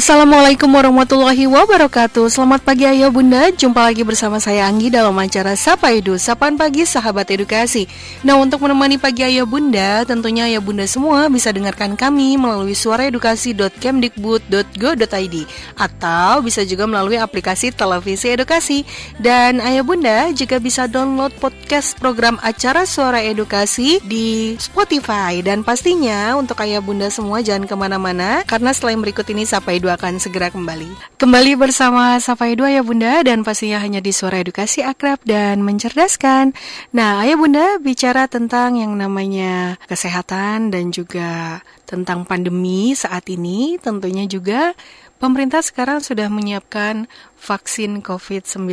[0.00, 2.32] Assalamualaikum warahmatullahi wabarakatuh.
[2.32, 3.52] Selamat pagi ayah bunda.
[3.52, 7.84] Jumpa lagi bersama saya Anggi dalam acara Sapa Edu Sapaan pagi sahabat edukasi.
[8.24, 15.36] Nah untuk menemani pagi ayah bunda Tentunya ayah bunda semua bisa dengarkan kami Melalui suaraedukasi.kemdikbud.go.id
[15.76, 18.88] Atau bisa juga melalui aplikasi televisi edukasi.
[19.20, 25.44] Dan ayah bunda juga bisa download podcast program acara Suara Edukasi Di Spotify.
[25.44, 29.89] Dan pastinya untuk ayah bunda semua jangan ke mana-mana Karena selain berikut ini Sapa Edu
[29.90, 31.18] akan segera kembali.
[31.18, 36.54] Kembali bersama Sapa Edu ya Bunda dan pastinya hanya di suara edukasi akrab dan mencerdaskan.
[36.94, 44.24] Nah, Ayah Bunda bicara tentang yang namanya kesehatan dan juga tentang pandemi saat ini tentunya
[44.30, 44.78] juga
[45.20, 47.04] Pemerintah sekarang sudah menyiapkan
[47.40, 48.68] vaksin COVID-19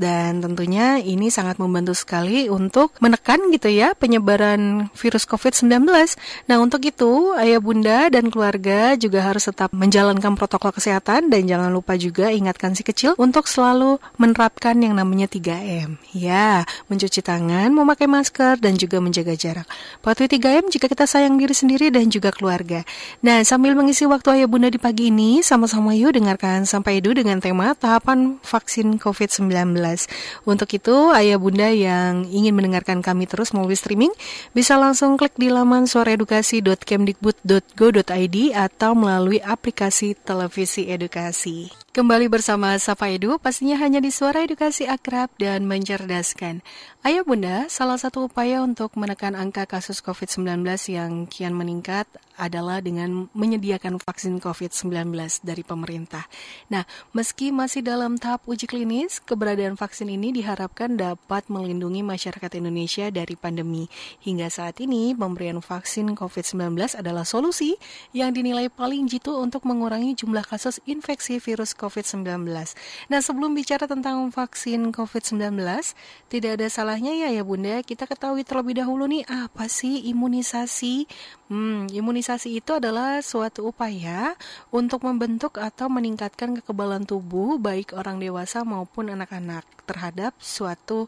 [0.00, 5.84] dan tentunya ini sangat membantu sekali untuk menekan gitu ya penyebaran virus COVID-19.
[6.48, 11.68] Nah, untuk itu ayah bunda dan keluarga juga harus tetap menjalankan protokol kesehatan dan jangan
[11.68, 16.00] lupa juga ingatkan si kecil untuk selalu menerapkan yang namanya 3M.
[16.16, 19.68] Ya, mencuci tangan, memakai masker dan juga menjaga jarak.
[20.00, 22.82] Patuhi 3M jika kita sayang diri sendiri dan juga keluarga.
[23.20, 27.12] Nah, sambil mengisi waktu ayah bunda di pagi ini sama sama yuk dengarkan sampai Edu
[27.12, 29.50] dengan tema tahapan vaksin COVID-19.
[30.46, 34.14] Untuk itu, ayah bunda yang ingin mendengarkan kami terus melalui streaming,
[34.54, 41.74] bisa langsung klik di laman suaraedukasi.kemdikbud.go.id atau melalui aplikasi televisi edukasi.
[41.90, 46.62] Kembali bersama Sapa Edu, pastinya hanya di suara edukasi akrab dan mencerdaskan.
[47.02, 52.06] Ayah bunda, salah satu upaya untuk menekan angka kasus COVID-19 yang kian meningkat
[52.38, 56.30] adalah dengan menyediakan vaksin COVID-19 dari pemerintah.
[56.70, 63.08] Nah, meski masih dalam tahap uji klinis, keberadaan vaksin ini diharapkan dapat melindungi masyarakat Indonesia
[63.08, 63.88] dari pandemi.
[64.20, 67.80] Hingga saat ini, pemberian vaksin COVID-19 adalah solusi
[68.12, 72.48] yang dinilai paling jitu untuk mengurangi jumlah kasus infeksi virus COVID-19.
[73.08, 75.60] Nah, sebelum bicara tentang vaksin COVID-19,
[76.28, 81.08] tidak ada salahnya ya ya Bunda, kita ketahui terlebih dahulu nih apa sih imunisasi?
[81.50, 84.38] Hmm, imunisasi itu adalah suatu upaya
[84.70, 91.06] untuk membentuk atau meningkatkan kekebalan tubuh baik orang dewasa maupun anak-anak terhadap suatu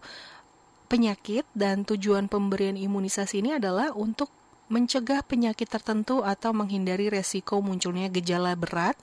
[0.87, 4.31] penyakit dan tujuan pemberian imunisasi ini adalah untuk
[4.71, 8.95] mencegah penyakit tertentu atau menghindari resiko munculnya gejala berat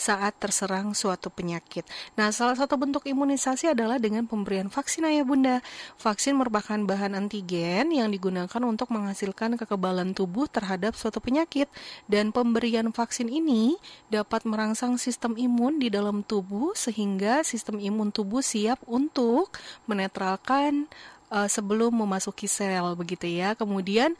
[0.00, 1.84] saat terserang suatu penyakit.
[2.16, 5.60] Nah, salah satu bentuk imunisasi adalah dengan pemberian vaksin ayah bunda.
[6.00, 11.68] Vaksin merupakan bahan antigen yang digunakan untuk menghasilkan kekebalan tubuh terhadap suatu penyakit
[12.08, 13.76] dan pemberian vaksin ini
[14.08, 19.52] dapat merangsang sistem imun di dalam tubuh sehingga sistem imun tubuh siap untuk
[19.84, 20.88] menetralkan
[21.28, 23.52] uh, sebelum memasuki sel begitu ya.
[23.52, 24.16] Kemudian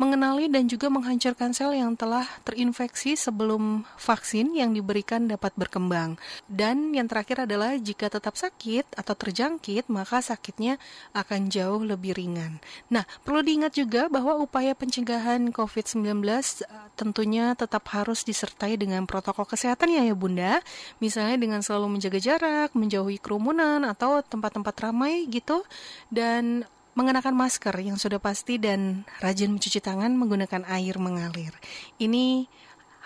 [0.00, 6.16] mengenali dan juga menghancurkan sel yang telah terinfeksi sebelum vaksin yang diberikan dapat berkembang.
[6.48, 10.80] Dan yang terakhir adalah jika tetap sakit atau terjangkit, maka sakitnya
[11.12, 12.64] akan jauh lebih ringan.
[12.88, 16.64] Nah, perlu diingat juga bahwa upaya pencegahan COVID-19 eh,
[16.96, 20.64] tentunya tetap harus disertai dengan protokol kesehatan ya ya Bunda.
[21.04, 25.60] Misalnya dengan selalu menjaga jarak, menjauhi kerumunan atau tempat-tempat ramai gitu
[26.08, 26.64] dan
[27.00, 31.56] mengenakan masker yang sudah pasti dan rajin mencuci tangan menggunakan air mengalir.
[31.96, 32.44] Ini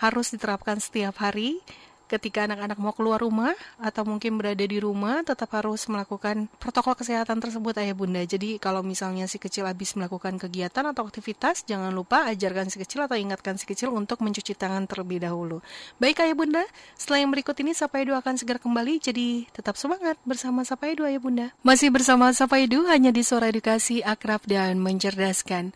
[0.03, 1.63] harus diterapkan setiap hari
[2.05, 7.41] ketika anak-anak mau keluar rumah atau mungkin berada di rumah tetap harus melakukan protokol kesehatan
[7.41, 8.21] tersebut ayah bunda.
[8.21, 13.05] Jadi kalau misalnya si kecil habis melakukan kegiatan atau aktivitas jangan lupa ajarkan si kecil
[13.05, 15.59] atau ingatkan si kecil untuk mencuci tangan terlebih dahulu.
[15.97, 16.63] Baik ayah bunda
[16.93, 19.01] setelah yang berikut ini Sapa Edu akan segera kembali.
[19.01, 21.47] Jadi tetap semangat bersama Sapa Edu ayah bunda.
[21.65, 25.73] Masih bersama Sapa Edu hanya di suara edukasi akrab dan mencerdaskan.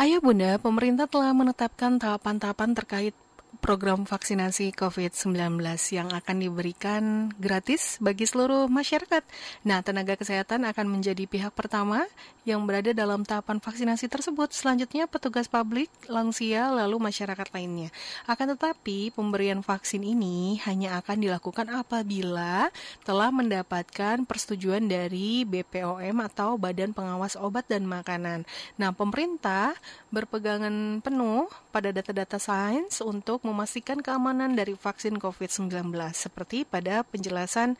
[0.00, 3.14] Ayah Bunda, pemerintah telah menetapkan tahapan-tahapan terkait
[3.60, 5.60] program vaksinasi COVID-19
[5.92, 9.20] yang akan diberikan gratis bagi seluruh masyarakat.
[9.68, 12.08] Nah, tenaga kesehatan akan menjadi pihak pertama
[12.48, 14.56] yang berada dalam tahapan vaksinasi tersebut.
[14.56, 17.92] Selanjutnya, petugas publik, lansia, lalu masyarakat lainnya.
[18.24, 22.72] Akan tetapi, pemberian vaksin ini hanya akan dilakukan apabila
[23.04, 28.48] telah mendapatkan persetujuan dari BPOM atau Badan Pengawas Obat dan Makanan.
[28.80, 29.76] Nah, pemerintah
[30.08, 37.74] berpegangan penuh pada data-data sains untuk memastikan keamanan dari vaksin COVID-19 seperti pada penjelasan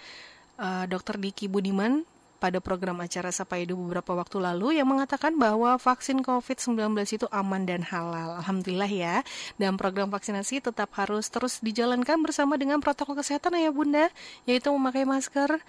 [0.59, 1.17] uh, Dr.
[1.17, 2.05] Diki Budiman
[2.41, 7.69] pada program acara Sapa Edu beberapa waktu lalu yang mengatakan bahwa vaksin COVID-19 itu aman
[7.69, 8.41] dan halal.
[8.41, 9.17] Alhamdulillah ya.
[9.61, 14.09] Dan program vaksinasi tetap harus terus dijalankan bersama dengan protokol kesehatan ya Bunda,
[14.49, 15.61] yaitu memakai masker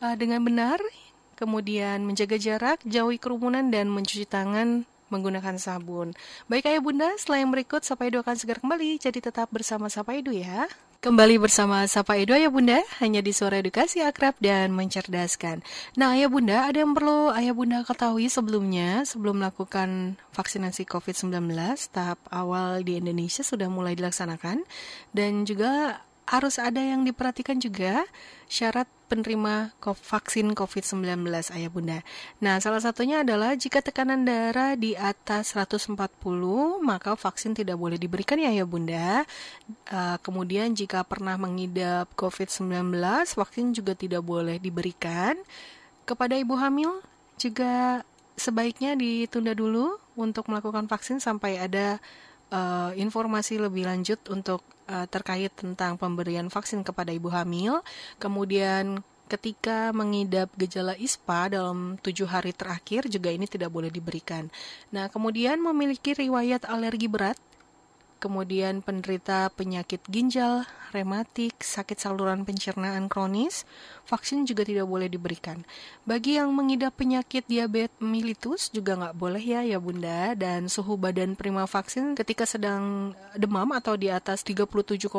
[0.00, 0.80] uh, dengan benar,
[1.36, 6.10] kemudian menjaga jarak, jauhi kerumunan dan mencuci tangan menggunakan sabun.
[6.50, 10.18] Baik ayah bunda, setelah yang berikut Sapa Edu akan segera kembali, jadi tetap bersama Sapa
[10.18, 10.66] Edu ya.
[11.04, 15.60] Kembali bersama Sapa Edu ya Bunda, hanya di suara edukasi akrab dan mencerdaskan.
[16.00, 21.52] Nah Ayah Bunda, ada yang perlu Ayah Bunda ketahui sebelumnya, sebelum melakukan vaksinasi COVID-19,
[21.92, 24.64] tahap awal di Indonesia sudah mulai dilaksanakan,
[25.12, 28.08] dan juga harus ada yang diperhatikan juga
[28.48, 31.22] syarat penerima vaksin COVID-19
[31.54, 32.02] ayah bunda.
[32.42, 35.94] Nah, salah satunya adalah jika tekanan darah di atas 140,
[36.82, 39.22] maka vaksin tidak boleh diberikan ya ayah bunda.
[39.86, 42.90] Uh, kemudian jika pernah mengidap COVID-19,
[43.38, 45.38] vaksin juga tidak boleh diberikan.
[46.02, 46.98] Kepada ibu hamil
[47.38, 48.02] juga
[48.34, 52.02] sebaiknya ditunda dulu untuk melakukan vaksin sampai ada
[52.50, 54.60] uh, informasi lebih lanjut untuk
[54.90, 57.80] uh, terkait tentang pemberian vaksin kepada ibu hamil.
[58.20, 64.52] Kemudian ketika mengidap gejala ISPA dalam tujuh hari terakhir juga ini tidak boleh diberikan.
[64.92, 67.40] Nah, kemudian memiliki riwayat alergi berat
[68.24, 70.64] kemudian penderita penyakit ginjal,
[70.96, 73.68] rematik, sakit saluran pencernaan kronis,
[74.08, 75.60] vaksin juga tidak boleh diberikan.
[76.08, 81.36] Bagi yang mengidap penyakit diabetes mellitus juga nggak boleh ya ya bunda, dan suhu badan
[81.36, 85.12] prima vaksin ketika sedang demam atau di atas 37,5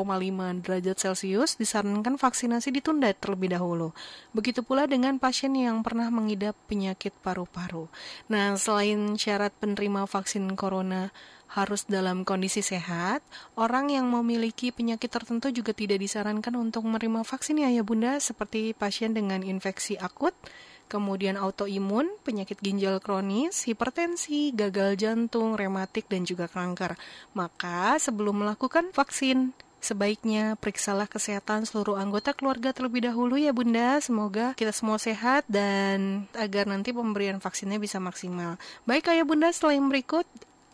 [0.65, 3.93] derajat Celcius disarankan vaksinasi ditunda terlebih dahulu.
[4.33, 7.85] Begitu pula dengan pasien yang pernah mengidap penyakit paru-paru.
[8.25, 11.13] Nah, selain syarat penerima vaksin corona
[11.51, 13.21] harus dalam kondisi sehat.
[13.55, 18.73] Orang yang memiliki penyakit tertentu juga tidak disarankan untuk menerima vaksin ya, ya Bunda, seperti
[18.75, 20.33] pasien dengan infeksi akut,
[20.91, 26.97] kemudian autoimun, penyakit ginjal kronis, hipertensi, gagal jantung, rematik, dan juga kanker.
[27.33, 29.53] Maka sebelum melakukan vaksin,
[29.85, 34.01] sebaiknya periksalah kesehatan seluruh anggota keluarga terlebih dahulu ya Bunda.
[34.01, 38.57] Semoga kita semua sehat dan agar nanti pemberian vaksinnya bisa maksimal.
[38.89, 40.25] Baik Ayah Bunda, yang berikut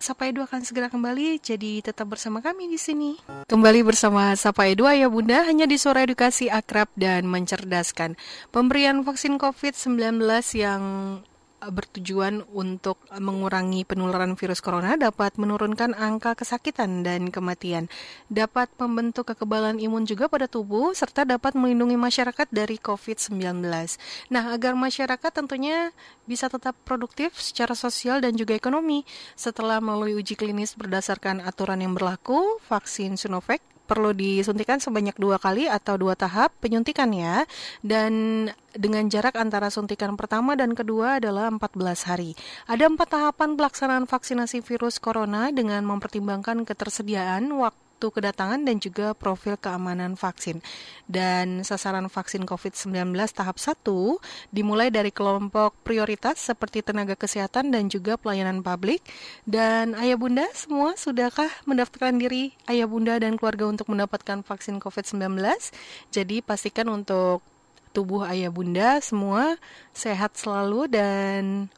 [0.02, 3.22] Sapa Edu akan segera kembali, jadi tetap bersama kami di sini.
[3.46, 8.18] Kembali bersama Sapa Edu ya Bunda, hanya di suara edukasi akrab dan mencerdaskan.
[8.50, 10.26] Pemberian vaksin COVID-19
[10.58, 10.82] yang
[11.70, 17.86] bertujuan untuk mengurangi penularan virus corona dapat menurunkan angka kesakitan dan kematian,
[18.34, 23.62] dapat membentuk kekebalan imun juga pada tubuh, serta dapat melindungi masyarakat dari COVID-19.
[24.34, 25.94] Nah, agar masyarakat tentunya
[26.26, 29.06] bisa tetap produktif secara sosial dan juga ekonomi
[29.38, 35.68] setelah melalui uji klinis berdasarkan aturan yang berlaku, vaksin Sinovac perlu disuntikan sebanyak dua kali
[35.68, 37.44] atau dua tahap penyuntikan ya.
[37.84, 42.40] Dan dengan jarak antara suntikan pertama dan kedua adalah 14 hari.
[42.72, 49.14] Ada empat tahapan pelaksanaan vaksinasi virus corona dengan mempertimbangkan ketersediaan waktu waktu kedatangan dan juga
[49.14, 50.58] profil keamanan vaksin.
[51.06, 53.78] Dan sasaran vaksin COVID-19 tahap 1
[54.50, 59.06] dimulai dari kelompok prioritas seperti tenaga kesehatan dan juga pelayanan publik.
[59.46, 65.38] Dan ayah bunda semua sudahkah mendaftarkan diri ayah bunda dan keluarga untuk mendapatkan vaksin COVID-19?
[66.10, 67.46] Jadi pastikan untuk
[67.94, 69.62] tubuh ayah bunda semua
[69.94, 71.70] sehat selalu dan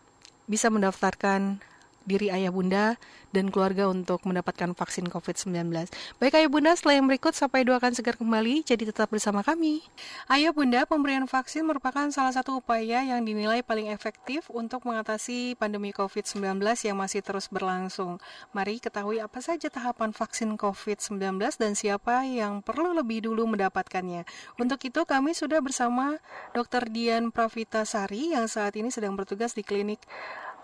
[0.47, 1.59] bisa mendaftarkan
[2.07, 2.95] diri ayah bunda
[3.33, 5.89] dan keluarga untuk mendapatkan vaksin COVID-19.
[6.21, 9.81] Baik Ayah Bunda, setelah yang berikut sampai doakan segar kembali, jadi tetap bersama kami.
[10.29, 15.89] Ayah Bunda, pemberian vaksin merupakan salah satu upaya yang dinilai paling efektif untuk mengatasi pandemi
[15.89, 18.21] COVID-19 yang masih terus berlangsung.
[18.53, 24.29] Mari ketahui apa saja tahapan vaksin COVID-19 dan siapa yang perlu lebih dulu mendapatkannya.
[24.61, 26.21] Untuk itu kami sudah bersama
[26.53, 26.85] Dr.
[26.93, 29.97] Dian Pravita Sari yang saat ini sedang bertugas di klinik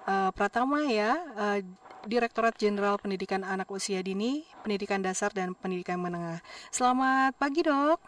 [0.06, 1.60] uh, Pratama ya, uh,
[2.08, 6.40] Direktorat Jenderal Pendidikan Anak Usia Dini, Pendidikan Dasar dan Pendidikan Menengah.
[6.72, 8.00] Selamat pagi, Dok.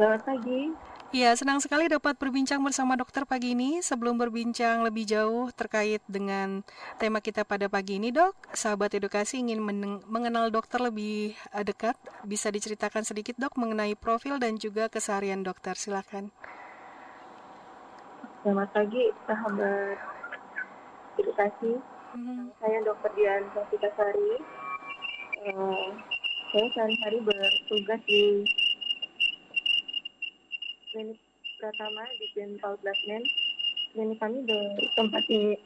[0.00, 0.72] Selamat pagi.
[1.14, 3.80] Ya, senang sekali dapat berbincang bersama dokter pagi ini.
[3.80, 6.60] Sebelum berbincang lebih jauh terkait dengan
[7.00, 9.62] tema kita pada pagi ini, dok, sahabat edukasi ingin
[10.04, 11.96] mengenal dokter lebih eh, dekat.
[12.26, 15.78] Bisa diceritakan sedikit, dok, mengenai profil dan juga keseharian dokter.
[15.78, 16.34] Silakan.
[18.44, 19.96] Selamat pagi, sahabat
[21.16, 21.95] edukasi.
[22.16, 22.48] Hmm.
[22.64, 23.12] Saya Dr.
[23.12, 24.40] Dian Sofika Sari.
[25.44, 25.92] Uh,
[26.48, 28.40] saya sehari-hari bertugas di
[30.88, 31.20] klinik
[31.60, 33.20] pertama di Jenderal Blasmen.
[33.92, 35.60] Klinik kami bertempat di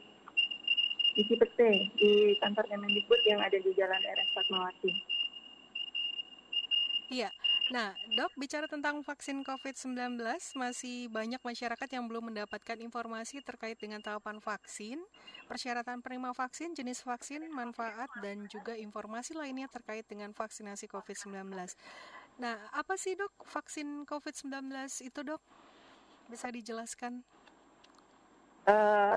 [1.15, 4.91] di Cipete, di kantor Kemendikbud yang ada di Jalan RS Fatmawati.
[7.15, 7.31] Iya,
[7.71, 10.19] Nah, dok, bicara tentang vaksin COVID-19,
[10.59, 14.99] masih banyak masyarakat yang belum mendapatkan informasi terkait dengan tahapan vaksin,
[15.47, 21.47] persyaratan penerima vaksin, jenis vaksin, manfaat, dan juga informasi lainnya terkait dengan vaksinasi COVID-19.
[22.43, 24.51] Nah, apa sih dok vaksin COVID-19
[25.07, 25.39] itu dok?
[26.27, 27.23] Bisa dijelaskan?
[28.67, 29.15] Uh,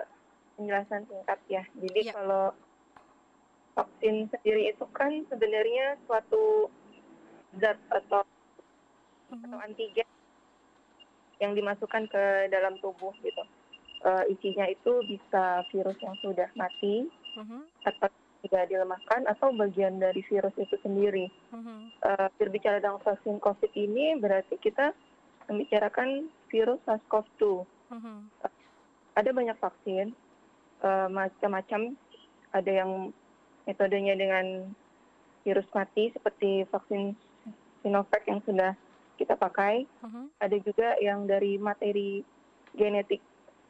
[0.55, 1.67] penjelasan singkat ya.
[1.75, 2.15] Jadi Ya.
[2.15, 2.55] kalau
[3.75, 6.71] vaksin sendiri itu kan sebenarnya suatu
[7.59, 8.23] zat atau.
[9.43, 10.09] Atau antigen
[11.43, 13.43] yang dimasukkan ke dalam tubuh gitu.
[14.05, 17.09] Eh, isinya itu bisa virus yang sudah mati
[17.41, 17.65] Mhm.
[17.89, 18.09] atau
[18.45, 21.33] tidak dilemahkan atau bagian dari virus itu sendiri.
[21.51, 22.05] Mhm.
[22.05, 24.93] Eh, berbicara tentang vaksin COVID ini berarti kita
[25.49, 27.65] membicarakan virus SARS-CoV-2.
[27.97, 28.17] Mhm.
[29.17, 30.13] Ada banyak vaksin,
[30.85, 31.97] eh, macam-macam.
[32.55, 33.11] Ada yang
[33.65, 34.69] metodenya dengan
[35.43, 37.17] virus mati seperti vaksin
[37.81, 38.77] Sinovac yang sudah
[39.17, 39.87] kita pakai.
[40.03, 40.25] Mhm.
[40.43, 42.23] Ada juga yang dari materi
[42.75, 43.23] genetik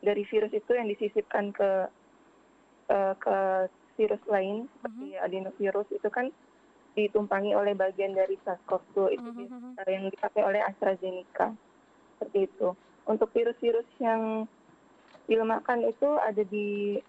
[0.05, 1.89] dari virus itu yang disisipkan ke
[2.93, 3.37] eh, ke
[3.97, 6.29] virus lain seperti adenovirus itu kan
[6.95, 9.31] ditumpangi oleh bagian dari SARS-CoV-2 itu
[9.83, 11.57] eh, yang dipakai oleh AstraZeneca
[12.15, 12.69] seperti itu.
[13.05, 14.47] Untuk virus-virus yang
[15.27, 17.01] dilemahkan itu ada di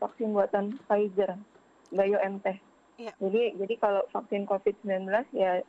[0.00, 1.38] vaksin buatan Pfizer,
[1.94, 2.58] BioNTech.
[2.98, 3.12] Iya.
[3.22, 5.62] Jadi jadi kalau vaksin COVID-19 ya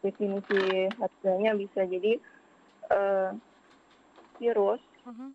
[0.00, 0.58] definisi
[0.94, 2.12] hasilnya bisa jadi
[2.88, 3.30] eh,
[4.38, 4.80] virus.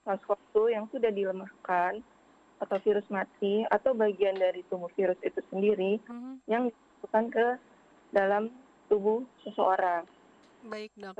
[0.06, 1.98] SARS-CoV-2 yang sudah dilemahkan
[2.62, 6.46] atau virus mati atau bagian dari tubuh virus itu sendiri Mhm.
[6.46, 7.46] yang dimasukkan ke
[8.12, 8.54] dalam
[8.86, 10.06] tubuh seseorang.
[10.64, 11.18] Baik, Dok.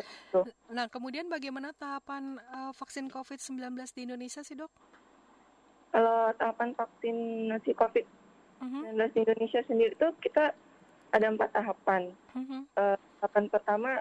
[0.70, 3.60] Nah, kemudian bagaimana tahapan eh, vaksin COVID-19
[3.92, 4.72] di Indonesia sih, Dok?
[5.90, 8.08] Kalau tahapan vaksinasi COVID-19
[8.62, 9.12] Mhm.
[9.12, 10.54] di Indonesia sendiri itu kita
[11.10, 12.14] ada empat tahapan.
[12.34, 12.60] Mhm.
[12.72, 13.92] Eh, tahapan pertama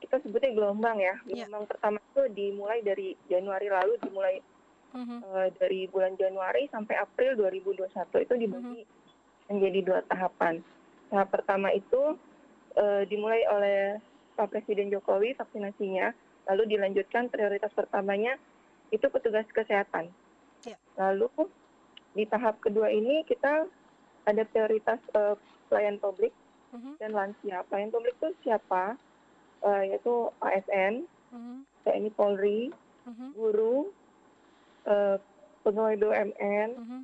[0.00, 1.20] kita sebutnya gelombang ya.
[1.28, 1.44] Iya.
[1.44, 4.40] Gelombang pertama itu dimulai dari Januari lalu, dimulai
[4.90, 5.18] Mhm.
[5.22, 8.82] eh, dari bulan Januari sampai April 2021 itu dibagi
[9.46, 10.64] menjadi dua tahapan.
[11.12, 12.16] Tahap pertama itu
[12.70, 13.98] eh, dimulai oleh
[14.38, 16.14] Pak Presiden Jokowi vaksinasinya,
[16.46, 18.38] lalu dilanjutkan prioritas pertamanya
[18.94, 20.06] itu petugas kesehatan.
[20.62, 20.78] Ya.
[20.94, 21.28] Lalu
[22.14, 23.66] di tahap kedua ini kita
[24.22, 25.34] ada prioritas eh,
[25.66, 26.30] pelayan publik
[26.70, 26.92] Mhm.
[26.98, 27.62] dan lansia.
[27.66, 28.94] Pelayan publik itu siapa?
[29.60, 31.68] Eh, yaitu ASN, Mhm.
[31.84, 32.72] TNI Polri,
[33.04, 33.26] Mhm.
[33.36, 33.92] guru,
[34.86, 35.16] eh,
[35.62, 37.00] pegawai BUMN, Mhm.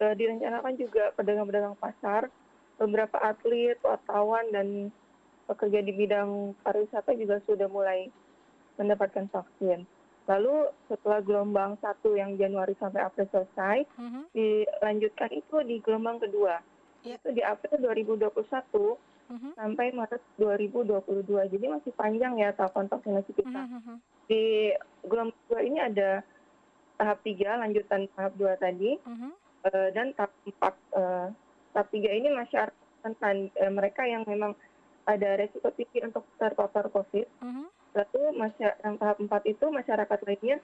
[0.00, 2.26] eh, direncanakan juga pedagang-pedagang pasar,
[2.74, 4.90] beberapa atlet, wartawan, dan
[5.46, 8.08] pekerja di bidang pariwisata juga sudah mulai
[8.78, 9.84] mendapatkan vaksin.
[10.24, 14.30] Lalu setelah gelombang satu yang Januari sampai April selesai, Mhm.
[14.30, 16.62] dilanjutkan itu di gelombang kedua.
[17.02, 17.16] Ya.
[17.16, 19.50] Itu di April 2021 Mhm.
[19.56, 21.46] sampai Maret 2022.
[21.46, 23.62] Jadi masih panjang ya tahapan vaksinasi kita.
[23.62, 23.94] Mhm.
[24.26, 24.74] Di
[25.06, 26.20] gelombang kedua ini ada
[26.98, 29.30] tahap tiga, lanjutan tahap dua tadi, Mhm.
[29.64, 30.74] eh, dan tahap empat.
[30.92, 31.26] eh,
[31.72, 34.52] tahap tiga ini masyarakat rentan, eh, mereka yang memang
[35.06, 37.26] ada resiko tinggi untuk terpapar COVID.
[37.40, 37.64] Mhm.
[37.90, 40.58] Lalu masya- yang tahap empat itu masyarakat lainnya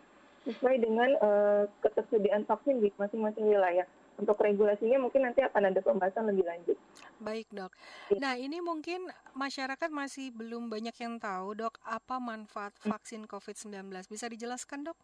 [0.45, 3.87] sesuai dengan eh, ketersediaan vaksin di masing-masing wilayah.
[4.17, 6.79] Untuk regulasinya mungkin nanti akan ada pembahasan lebih lanjut.
[7.21, 7.73] Baik, Dok.
[8.09, 8.19] Iya.
[8.21, 12.97] Nah, ini mungkin masyarakat masih belum banyak yang tahu, Dok, apa manfaat Hmm.
[12.97, 14.09] vaksin COVID-19.
[14.09, 14.99] Bisa dijelaskan, Dok?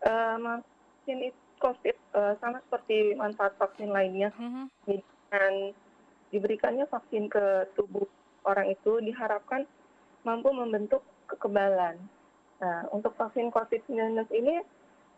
[0.00, 4.72] Vaksin it- COVID eh, sama seperti manfaat vaksin lainnya Mhm.
[4.88, 5.54] dengan
[6.32, 8.08] diberikannya vaksin ke tubuh
[8.48, 9.68] orang itu diharapkan
[10.24, 12.00] mampu membentuk kekebalan.
[12.64, 14.64] Nah, untuk vaksin COVID-19 ini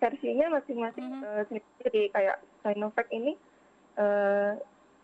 [0.02, 1.22] versinya masing-masing Mhm.
[1.22, 3.38] eh, sendiri kayak Sinovac ini
[3.94, 4.52] eh,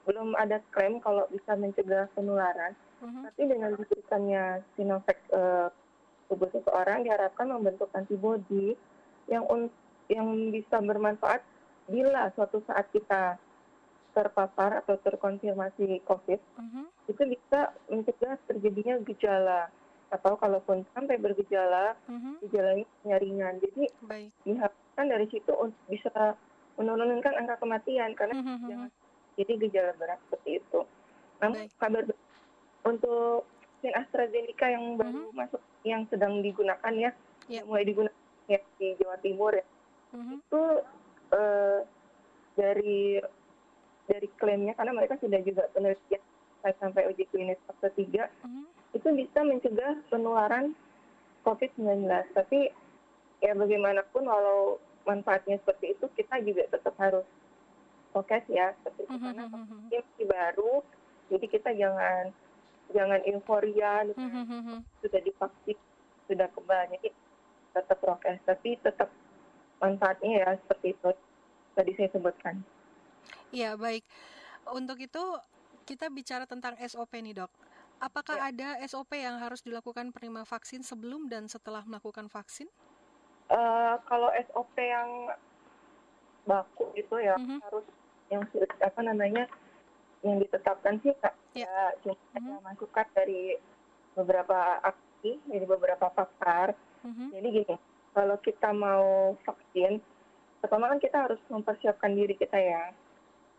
[0.02, 2.72] belum ada klaim kalau bisa mencegah penularan.
[2.98, 3.20] Mhm.
[3.22, 5.68] Tapi dengan diberikannya Sinovac eh,
[6.26, 8.74] tubuh seseorang diharapkan membentuk antibodi
[9.28, 9.72] yang un-
[10.08, 11.44] yang bisa bermanfaat
[11.86, 13.36] bila suatu saat kita
[14.12, 16.84] terpapar atau terkonfirmasi COVID, Mhm.
[17.06, 19.68] itu bisa mencegah terjadinya gejala
[20.08, 22.40] atau kalaupun sampai bergejala, Mhm.
[22.42, 23.54] gejalanya hanya ringan.
[23.60, 24.32] Jadi Baik.
[24.42, 26.34] diharapkan dari situ untuk bisa
[26.74, 28.66] menurunkan angka kematian karena Mhm.
[28.66, 28.90] jangan
[29.38, 30.80] jadi gejala berat seperti itu.
[31.38, 31.70] Namun Baik.
[31.78, 32.02] kabar
[32.82, 33.46] untuk
[33.78, 37.14] vaksin AstraZeneca yang baru masuk yang sedang digunakan ya,
[37.46, 37.62] Ya.
[37.62, 38.18] mulai digunakan
[38.50, 39.62] ya di Jawa Timur ya,
[40.10, 40.34] Mhm.
[40.40, 40.62] itu
[41.28, 41.80] eh,
[42.56, 43.20] dari
[44.08, 46.18] dari klaimnya karena mereka sudah juga penelitian
[46.80, 48.64] sampai uji klinis fase 3 Mhm.
[48.94, 50.72] itu bisa mencegah penularan
[51.44, 52.08] COVID-19.
[52.32, 52.72] Tapi
[53.38, 57.24] ya bagaimanapun walau manfaatnya seperti itu kita juga tetap harus
[58.12, 59.24] fokus ya seperti itu Mhm.
[59.24, 59.78] karena Mhm.
[59.88, 60.72] ini masih baru
[61.32, 62.24] jadi kita jangan
[62.92, 64.20] jangan euforia gitu.
[64.20, 64.42] Mhm.
[64.44, 64.76] Mhm.
[65.00, 65.78] sudah divaksin
[66.28, 67.08] sudah kebal jadi
[67.72, 69.08] tetap prokes tapi tetap
[69.78, 71.10] manfaatnya ya seperti itu
[71.72, 72.60] tadi saya sebutkan
[73.48, 74.04] Iya, baik.
[74.76, 75.24] Untuk itu
[75.88, 77.48] kita bicara tentang SOP nih, Dok.
[77.96, 78.52] Apakah Ya.
[78.52, 82.68] ada SOP yang harus dilakukan penerima vaksin sebelum dan setelah melakukan vaksin?
[83.48, 85.32] Eh, kalau SOP yang
[86.44, 87.64] baku itu ya Mhm.
[87.64, 87.86] harus
[88.28, 88.44] yang
[88.84, 89.48] apa namanya
[90.20, 91.64] yang ditetapkan sih kak Ya.
[91.64, 92.60] ya cuma ada Mhm.
[92.60, 93.56] masukan dari
[94.12, 97.32] beberapa aksi dari beberapa pakar Mhm.
[97.32, 97.76] jadi gini
[98.12, 100.00] kalau kita mau vaksin
[100.60, 102.92] pertama kan kita harus mempersiapkan diri kita ya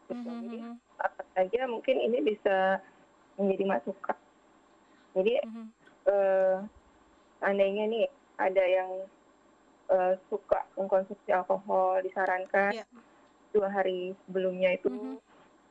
[0.06, 0.22] gitu.
[0.22, 2.78] Mhm, jadi mhm, apa saja mungkin ini bisa
[3.42, 4.18] menjadi masukan
[5.18, 5.66] jadi mhm.
[6.10, 6.58] eh,
[7.42, 8.06] seandainya nih
[8.38, 8.92] ada yang
[9.90, 12.86] eh, suka mengkonsumsi alkohol disarankan Ya.
[13.50, 15.18] dua hari sebelumnya itu Mhm.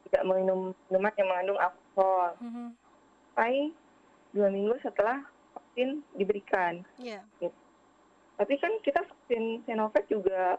[0.04, 2.66] tidak minum minuman yang mengandung alkohol Mhm.
[3.28, 3.70] sampai
[4.30, 5.22] dua minggu setelah
[5.52, 6.82] vaksin diberikan.
[6.96, 7.22] Ya.
[8.34, 10.58] Tapi kan kita vaksin Sinovac juga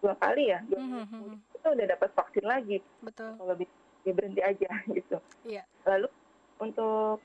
[0.00, 1.04] dua kali ya, dua mhm.
[1.06, 2.78] kemudian kita udah dapat vaksin lagi.
[3.00, 3.36] Betul.
[3.36, 5.16] Kalau bi- ya berhenti aja gitu.
[5.44, 5.64] Iya.
[5.84, 6.08] Lalu
[6.58, 7.20] untuk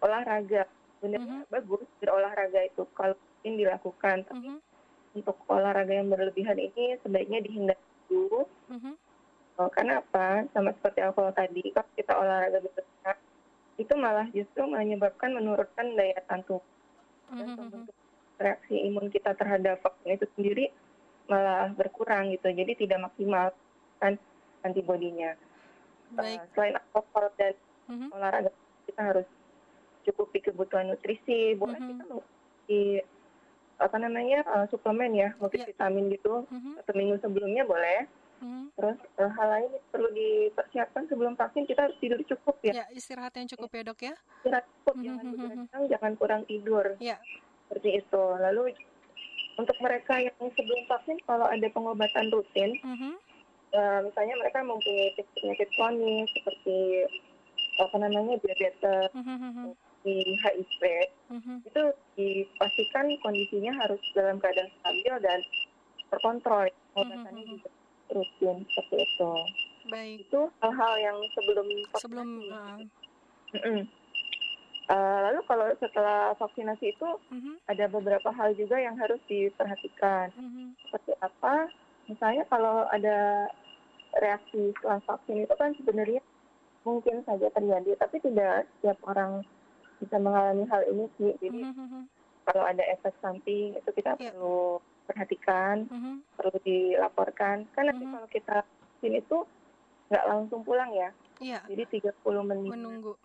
[0.00, 0.66] olahraga,
[0.98, 4.16] sebenarnya bagus berolahraga itu kalau mungkin dilakukan.
[4.24, 4.58] Tapi Mhm.
[5.12, 8.48] Untuk olahraga yang berlebihan ini sebaiknya dihindari dulu.
[8.72, 8.92] Mhm.
[9.60, 10.48] Oh, karena apa?
[10.56, 13.16] Sama seperti alkohol tadi, kalau kita olahraga berlebihan,
[13.76, 16.64] itu malah justru menyebabkan menurunkan daya tahan tubuh
[17.32, 17.56] dan Mhm, mhm.
[17.56, 17.96] pembentuk
[18.40, 20.66] reaksi imun kita terhadap vaksin itu sendiri
[21.30, 22.48] malah berkurang gitu.
[22.50, 23.54] Jadi tidak maksimal
[24.02, 24.18] kan
[24.66, 25.36] antibodinya.
[26.12, 26.44] Baik.
[26.44, 27.54] Uh, selain alkohol dan
[27.88, 28.08] Mhm.
[28.12, 28.50] olahraga,
[28.84, 29.28] kita harus
[30.02, 31.54] cukupi kebutuhan nutrisi.
[31.56, 31.88] Boleh Mhm.
[31.88, 32.82] kita mengikuti
[33.78, 36.44] apa namanya uh, suplemen ya, multivitamin gitu.
[36.48, 36.80] Mhm.
[36.80, 38.04] Satu minggu sebelumnya boleh.
[38.42, 38.74] Mhm.
[38.74, 42.82] Terus uh, hal lain perlu dipersiapkan sebelum vaksin kita harus tidur cukup ya.
[42.82, 44.14] Ya, istirahat yang cukup ya, Dok ya.
[44.42, 46.86] Istirahat cukup, Mhm, jangan mhm, begadang, jangan kurang tidur.
[46.98, 47.16] Ya.
[47.70, 48.24] Seperti itu.
[48.36, 48.62] Lalu
[49.54, 53.12] untuk mereka yang sebelum vaksin kalau ada pengobatan rutin, Mhm.
[53.72, 56.78] eh, misalnya mereka mempunyai penyakit kronis seperti
[57.80, 59.64] apa namanya diabetes, Mhm, mhm.
[60.02, 60.82] Di HIV,
[61.30, 61.54] Mhm.
[61.64, 61.82] itu
[62.14, 65.40] dipastikan kondisinya harus dalam keadaan stabil dan
[66.10, 66.66] terkontrol.
[66.92, 67.58] Pengobatannya Mhm, mhm.
[67.58, 67.70] juga
[68.12, 69.32] rutin seperti itu.
[69.88, 70.16] Baik.
[70.28, 72.02] Itu hal-hal yang sebelum vaksinasi.
[72.04, 72.78] Sebelum uh,
[73.52, 73.80] Mm-mm.
[74.92, 80.28] Eh, lalu kalau setelah vaksinasi itu mhm, ada beberapa hal juga yang harus diperhatikan.
[80.36, 80.76] mhm.
[80.84, 81.70] Seperti apa?
[82.10, 83.48] Misalnya kalau ada
[84.18, 86.20] reaksi setelah vaksin itu kan sebenarnya
[86.82, 89.46] mungkin saja terjadi, tapi tidak setiap orang
[90.02, 91.32] bisa mengalami hal ini sih.
[91.38, 92.00] Jadi Mhm, mhm.
[92.42, 94.34] kalau ada efek samping itu kita Iya.
[94.34, 96.12] perlu perhatikan, Mhm.
[96.34, 97.70] perlu dilaporkan.
[97.70, 98.12] Kan nanti Mhm.
[98.12, 99.38] kalau kita vaksin itu
[100.10, 101.10] nggak langsung pulang ya.
[101.40, 103.18] Iya, Jadi 30 menit menunggu.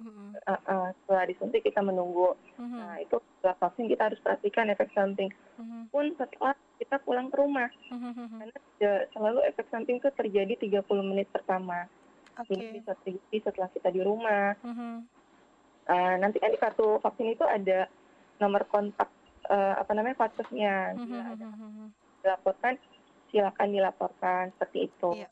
[0.48, 2.34] Uh, uh, setelah disuntik kita menunggu.
[2.58, 2.78] Mhm.
[2.78, 5.30] Nah, itu setelah vaksin kita harus perhatikan efek samping.
[5.58, 5.94] Mhm.
[5.94, 7.70] Pun setelah kita pulang ke rumah.
[7.94, 8.38] Mhm, mhm.
[8.42, 8.58] Karena
[9.14, 11.86] selalu efek samping itu terjadi 30 menit pertama.
[12.38, 12.54] Oke.
[12.54, 14.58] Ini bisa terjadi setelah kita di rumah.
[14.62, 15.06] Mhm.
[15.88, 17.88] Uh, nanti kan di kartu vaksin itu ada
[18.44, 19.08] nomor kontak
[19.48, 20.94] uh, apa namanya vaskesnya.
[21.00, 21.88] Ada mhm, mhm.
[22.24, 22.74] dilaporkan,
[23.32, 25.24] silakan dilaporkan seperti itu.
[25.24, 25.30] Iya.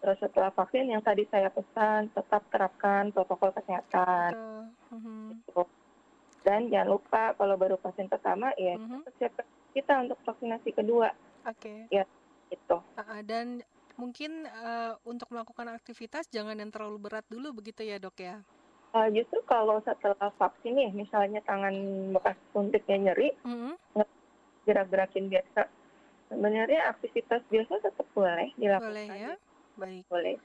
[0.00, 4.30] Terus setelah vaksin yang tadi saya pesan tetap terapkan protokol kesehatan.
[4.94, 5.42] Mhm.
[5.42, 5.62] Gitu.
[6.40, 9.04] Dan jangan lupa kalau baru vaksin pertama ya Mhm.
[9.04, 9.44] persiapkan
[9.76, 11.12] kita untuk vaksinasi kedua
[11.46, 11.86] Oke.
[12.50, 12.78] gitu.
[12.98, 13.62] Ah, ah, dan
[13.94, 18.40] mungkin eh, untuk melakukan aktivitas jangan yang terlalu berat dulu begitu ya dok ya.
[18.90, 21.74] Uh, justru kalau setelah vaksin nih, misalnya tangan
[22.10, 23.78] bekas suntiknya nyeri, Mhm.
[24.66, 25.70] gerak-gerakin biasa,
[26.26, 28.90] sebenarnya aktivitas biasa tetap boleh dilakukan.
[28.90, 29.34] Boleh ya.
[29.78, 30.02] Baik.
[30.10, 30.36] Boleh.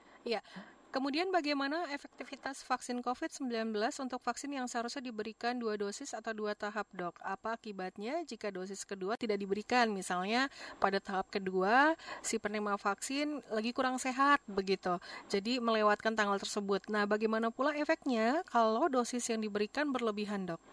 [0.95, 3.51] Kemudian bagaimana efektivitas vaksin COVID-19
[3.99, 7.19] untuk vaksin yang seharusnya diberikan dua dosis atau dua tahap dok?
[7.19, 9.91] Apa akibatnya jika dosis kedua tidak diberikan?
[9.91, 10.47] Misalnya
[10.79, 14.95] pada tahap kedua si penerima vaksin lagi kurang sehat begitu,
[15.27, 16.87] jadi melewatkan tanggal tersebut.
[16.87, 20.63] Nah bagaimana pula efeknya kalau dosis yang diberikan berlebihan dok?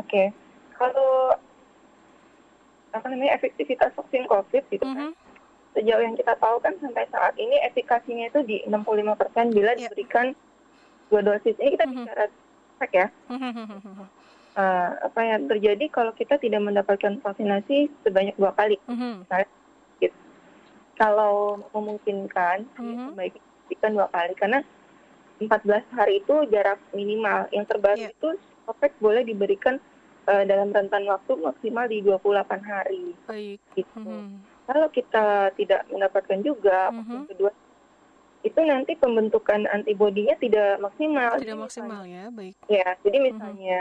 [0.00, 0.32] Oke.
[0.72, 1.36] Kalau
[2.96, 5.25] apa namanya efektivitas vaksin COVID gitu kan, Mhm.
[5.76, 9.86] Sejauh yang kita tahu kan sampai saat ini efikasinya itu di 65% bila Iya.
[9.86, 10.32] diberikan
[11.06, 11.52] dua dosis.
[11.54, 11.94] Ini kita Mhm.
[11.94, 12.24] bicara
[12.74, 13.06] efek ya.
[13.28, 14.08] Mhm.
[14.56, 18.80] Uh, apa yang terjadi kalau kita tidak mendapatkan vaksinasi sebanyak dua kali.
[18.88, 19.28] Mhm.
[20.96, 23.12] Kalau memungkinkan, Mhm.
[23.12, 24.60] sebaiknya diberikan dua kali karena
[25.36, 27.44] 14 hari itu jarak minimal.
[27.52, 28.10] Yang terbaru Iya.
[28.10, 29.76] itu Sinovac boleh diberikan
[30.24, 33.60] uh, dalam rentan waktu maksimal di 28 hari Baik.
[33.76, 34.00] gitu.
[34.00, 34.40] Mhm.
[34.66, 37.28] Kalau kita tidak mendapatkan juga vaksin Mhm.
[37.30, 37.50] kedua,
[38.42, 41.38] itu nanti pembentukan antibodinya tidak maksimal.
[41.38, 42.54] Tidak Jadi maksimal ya, baik.
[42.66, 43.80] Ya, jadi misalnya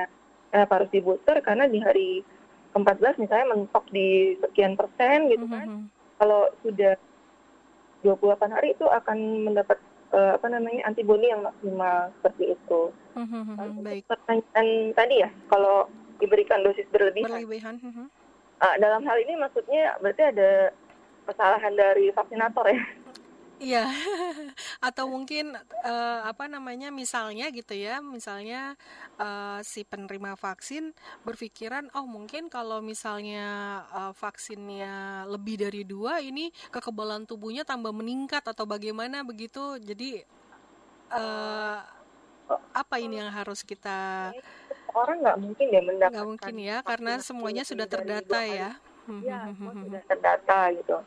[0.53, 2.23] eh, harus di booster karena di hari
[2.71, 5.67] ke-14 misalnya mentok di sekian persen gitu kan.
[5.67, 5.83] Mhm.
[6.15, 6.95] Kalau sudah
[8.01, 9.75] 28 hari itu akan mendapat
[10.15, 12.81] eh, apa namanya antibodi yang maksimal seperti itu.
[13.19, 13.57] Mhm.
[13.57, 14.03] Lalu untuk Baik.
[14.07, 15.89] pertanyaan tadi ya, kalau
[16.21, 17.75] diberikan dosis berlebihan, Berlebihan.
[17.83, 18.05] Mhm.
[18.61, 20.51] Ah, dalam hal ini maksudnya berarti ada
[21.25, 22.81] kesalahan dari vaksinator ya.
[23.55, 23.87] Iya,
[24.87, 25.55] atau mungkin
[25.87, 28.75] uh, apa namanya misalnya gitu ya, misalnya
[29.15, 30.91] uh, si penerima vaksin
[31.23, 33.47] berpikiran, oh mungkin kalau misalnya
[33.95, 39.79] uh, vaksinnya lebih dari dua, ini kekebalan tubuhnya tambah meningkat atau bagaimana begitu.
[39.79, 40.19] Jadi
[41.15, 41.79] uh,
[42.75, 44.29] apa ini yang harus kita
[44.95, 48.71] orang nggak mungkin ya mendapatkan nggak mungkin ya karena semuanya sudah terdata ya.
[49.05, 50.97] Iya, semua sudah terdata gitu.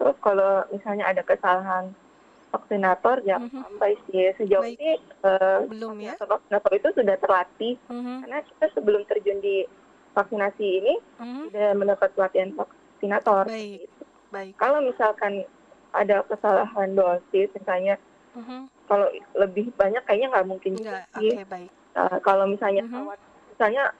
[0.00, 1.94] Terus kalau misalnya ada kesalahan
[2.52, 3.64] vaksinator jangan mm-hmm.
[3.64, 4.76] sampai sih sejauh Baik.
[4.76, 4.92] ini
[5.24, 8.16] uh, belum ya vaksinator itu sudah terlatih mm-hmm.
[8.28, 9.64] karena kita sebelum terjun di
[10.12, 11.42] vaksinasi ini mm-hmm.
[11.48, 13.48] sudah mendapat pelatihan vaksinator.
[13.48, 13.88] Baik.
[13.88, 14.02] Gitu.
[14.28, 14.52] Baik.
[14.60, 15.32] Kalau misalkan
[15.92, 17.96] ada kesalahan dosis misalnya
[18.36, 18.60] mm-hmm.
[18.84, 21.08] kalau lebih banyak kayaknya nggak mungkin Enggak.
[21.16, 21.70] Okay, baik.
[21.96, 23.31] Uh, kalau misalnya mm-hmm.
[23.62, 23.94] Misalnya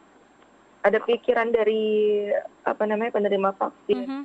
[0.82, 2.26] ada pikiran dari
[2.66, 4.02] apa namanya penerima vaksin.
[4.02, 4.22] Mm-hmm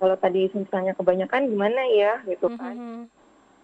[0.00, 3.00] kalau tadi misalnya kebanyakan gimana ya gitu kan mm -hmm.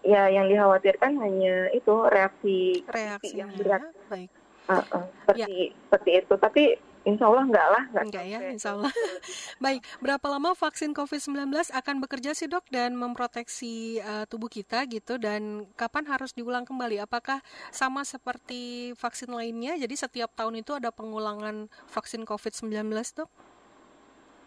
[0.04, 4.28] ya yang dikhawatirkan hanya itu reaksi reaksi yang berat baik
[4.68, 5.76] uh, uh, seperti ya.
[5.88, 6.64] seperti itu tapi
[7.06, 7.84] Insya Allah enggak lah.
[7.86, 8.90] Enggak, enggak ya, insya Allah.
[9.64, 15.14] Baik, berapa lama vaksin COVID-19 akan bekerja sih dok dan memproteksi uh, tubuh kita gitu
[15.14, 16.98] dan kapan harus diulang kembali?
[16.98, 17.38] Apakah
[17.70, 19.78] sama seperti vaksin lainnya?
[19.78, 23.30] Jadi setiap tahun itu ada pengulangan vaksin COVID-19 dok?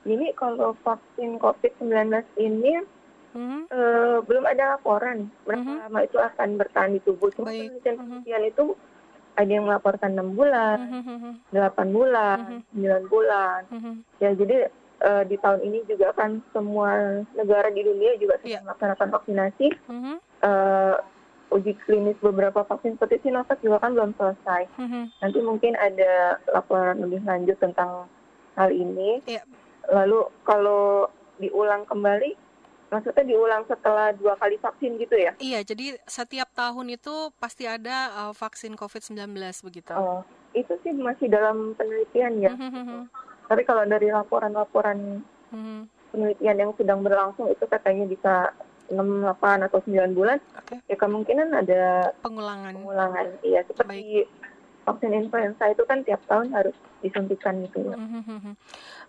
[0.03, 2.11] Ini kalau vaksin COVID-19
[2.43, 2.83] ini
[3.39, 3.71] hmm.
[3.71, 5.79] uh, belum ada laporan berapa hmm.
[5.87, 7.31] lama itu akan bertahan di tubuh.
[7.31, 8.51] Cuma penelitian-penelitian hmm.
[8.51, 8.63] itu
[9.39, 11.33] ada yang melaporkan enam bulan, hmm.
[11.55, 11.95] delapan hmm.
[11.95, 12.37] bulan,
[12.75, 13.11] sembilan hmm.
[13.11, 13.59] bulan.
[13.71, 13.95] Hmm.
[14.19, 14.67] Ya jadi
[14.99, 18.65] uh, di tahun ini juga kan semua negara di dunia juga sedang yeah.
[18.67, 19.67] melaksanakan vaksinasi.
[19.87, 20.19] Hmm.
[20.43, 20.95] Uh,
[21.49, 24.69] uji klinis beberapa vaksin seperti Sinovac juga kan belum selesai.
[25.17, 28.05] Nanti mungkin ada laporan lebih lanjut tentang
[28.53, 29.17] hal ini.
[29.25, 29.41] Yeah.
[29.89, 31.09] Lalu kalau
[31.41, 32.37] diulang kembali,
[32.89, 35.31] maksudnya diulang setelah dua kali vaksin gitu ya?
[35.37, 39.33] Iya, jadi setiap tahun itu pasti ada uh, vaksin COVID-19
[39.65, 39.93] begitu.
[39.93, 40.25] Oh,
[40.57, 42.51] itu sih masih dalam penelitian ya.
[42.53, 43.01] Mm -hmm.
[43.49, 45.23] Tapi kalau dari laporan-laporan
[45.53, 45.79] mm -hmm.
[46.13, 48.33] penelitian yang sedang berlangsung itu katanya bisa
[48.89, 50.81] 6, 8 atau 9 bulan, okay.
[50.89, 52.73] ya kemungkinan ada pengulangan.
[52.73, 54.27] Pengulangan, iya seperti Baik
[54.89, 56.73] vaksin influenza itu kan tiap tahun harus
[57.05, 57.95] disuntikan gitu ya.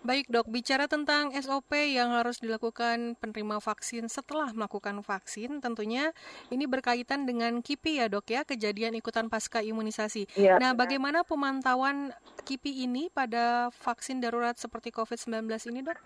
[0.05, 6.13] Baik dok, bicara tentang SOP yang harus dilakukan penerima vaksin setelah melakukan vaksin, tentunya
[6.53, 10.29] ini berkaitan dengan KIPI ya dok ya, kejadian ikutan pasca imunisasi.
[10.37, 10.85] Ya, nah, benar.
[10.85, 12.13] bagaimana pemantauan
[12.45, 15.97] KIPI ini pada vaksin darurat seperti COVID-19 ini dok?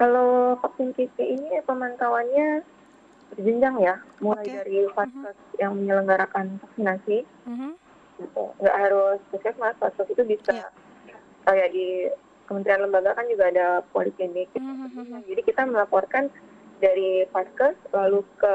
[0.00, 2.64] Kalau vaksin KIPI ini pemantauannya
[3.36, 4.56] berjenjang ya, mulai okay.
[4.64, 5.60] dari vaskes uh -huh.
[5.60, 7.28] yang menyelenggarakan vaksinasi.
[7.44, 7.85] Uh -huh
[8.18, 10.70] gitu nggak harus puskesmas puskes itu bisa yeah.
[11.44, 12.10] kayak di
[12.46, 14.62] kementerian lembaga kan juga ada poliklinik gitu.
[14.62, 15.26] mm-hmm.
[15.26, 16.30] jadi kita melaporkan
[16.78, 18.54] dari vaskes lalu ke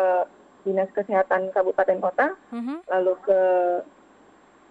[0.64, 2.78] dinas kesehatan kabupaten kota mm-hmm.
[2.88, 3.40] lalu ke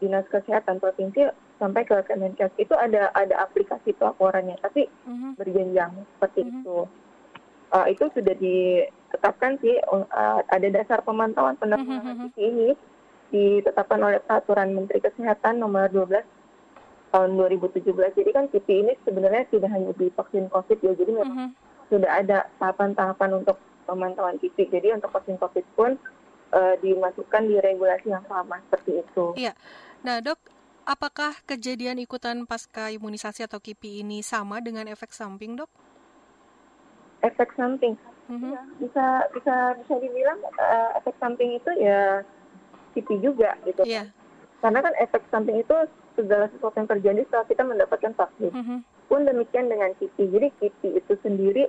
[0.01, 1.29] dinas kesehatan provinsi
[1.61, 5.37] sampai ke Kemenkes itu ada ada aplikasi pelaporannya tapi mm-hmm.
[5.37, 6.61] berjenjang seperti mm-hmm.
[6.65, 6.77] itu
[7.77, 12.41] uh, itu sudah ditetapkan sih uh, ada dasar pemantauan penerimaan mm-hmm.
[12.41, 12.73] ini
[13.31, 16.23] ditetapkan oleh peraturan Menteri Kesehatan nomor 12
[17.11, 18.19] tahun 2017.
[18.19, 21.51] Jadi kan KIPI ini sebenarnya tidak hanya di vaksin COVID ya, jadi memang mm -hmm.
[21.91, 24.71] sudah ada tahapan-tahapan untuk pemantauan KIPI.
[24.71, 25.99] Jadi untuk vaksin COVID pun
[26.55, 29.25] uh, dimasukkan di regulasi yang sama seperti itu.
[29.35, 29.55] Iya.
[30.07, 30.39] Nah dok,
[30.87, 35.71] apakah kejadian ikutan pasca imunisasi atau KIPI ini sama dengan efek samping dok?
[37.21, 38.01] Efek samping,
[38.33, 38.51] mm -hmm.
[38.55, 42.25] ya, bisa bisa bisa dibilang uh, efek samping itu ya
[42.95, 43.83] kipi juga gitu.
[43.87, 44.11] Yeah.
[44.61, 45.73] Karena kan efek samping itu
[46.19, 48.53] segala sesuatu yang terjadi setelah kita mendapatkan vaksin.
[48.53, 48.79] Mm -hmm.
[49.09, 50.29] Pun demikian dengan kipi.
[50.29, 51.67] Jadi kipi itu sendiri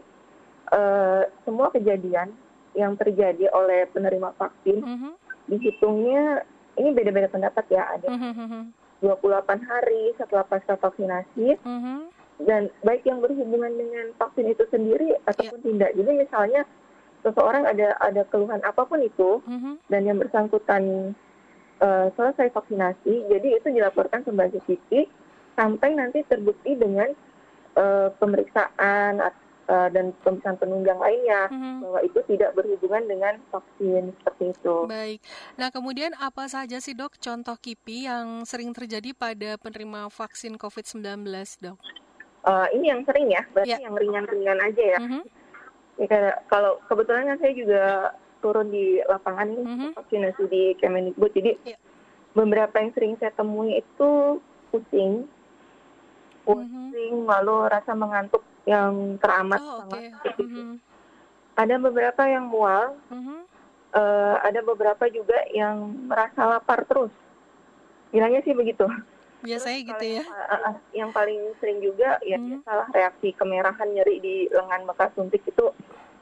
[0.71, 2.35] uh, semua kejadian
[2.75, 5.13] yang terjadi oleh penerima vaksin mm -hmm.
[5.51, 6.47] dihitungnya
[6.79, 8.63] ini beda-beda pendapat ya ada mm -hmm.
[9.03, 11.99] 28 hari setelah pasca vaksinasi mm -hmm.
[12.47, 15.67] dan baik yang berhubungan dengan vaksin itu sendiri ataupun yeah.
[15.67, 15.91] tidak.
[15.99, 16.61] Jadi misalnya
[17.21, 19.75] seseorang ada ada keluhan apa pun itu mm-hmm.
[19.89, 21.13] dan yang bersangkutan
[21.81, 25.09] uh, selesai vaksinasi, jadi itu dilaporkan sebagai KIPI
[25.57, 27.11] sampai nanti terbukti dengan
[27.77, 31.75] uh, pemeriksaan uh, dan pemeriksaan penunjang lainnya mm-hmm.
[31.85, 34.75] bahwa itu tidak berhubungan dengan vaksin seperti itu.
[34.89, 35.19] Baik.
[35.61, 41.25] Nah, kemudian apa saja sih dok contoh KIPI yang sering terjadi pada penerima vaksin COVID-19
[41.61, 41.77] dok?
[42.41, 43.85] Uh, ini yang sering ya, berarti yeah.
[43.85, 44.99] yang ringan-ringan aja ya.
[45.01, 45.40] Mm-hmm
[46.01, 47.83] Ya, kalau kebetulan kan saya juga
[48.41, 49.89] turun di lapangan mm -hmm.
[49.93, 51.77] vaksinasi di Kemendikbud, jadi yeah.
[52.33, 54.41] beberapa yang sering saya temui itu
[54.73, 55.29] pusing,
[56.41, 57.29] pusing, mm -hmm.
[57.29, 60.41] lalu rasa mengantuk yang teramat oh, sangat okay.
[60.41, 60.69] mm -hmm.
[61.53, 63.37] ada beberapa yang mual, Mhm.
[63.93, 67.13] eh, ada beberapa juga yang merasa lapar terus.
[68.09, 68.89] Bilangnya sih begitu.
[69.41, 70.23] Biasanya Terus gitu ya.
[70.23, 75.09] Yang, eh, eh, yang paling sering juga ya biasalah reaksi kemerahan nyeri di lengan bekas
[75.17, 75.65] suntik itu